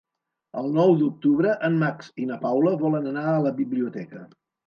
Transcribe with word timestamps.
El 0.61 0.69
nou 0.77 0.93
d'octubre 1.01 1.51
en 1.67 1.75
Max 1.83 2.09
i 2.23 2.27
na 2.31 2.39
Paula 2.47 2.73
volen 2.87 3.07
anar 3.13 3.27
a 3.35 3.39
la 3.49 3.55
biblioteca. 3.61 4.27